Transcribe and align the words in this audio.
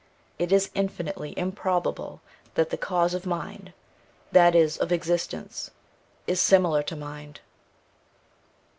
It 0.39 0.51
is 0.51 0.71
infinitely 0.73 1.37
improbable 1.37 2.21
that 2.55 2.71
the 2.71 2.75
cause 2.77 3.13
of 3.13 3.27
mind, 3.27 3.71
that 4.31 4.55
is, 4.55 4.77
of 4.79 4.91
existence, 4.91 5.69
is 6.25 6.41
similar 6.41 6.81
to 6.81 6.95
mind. 6.95 7.39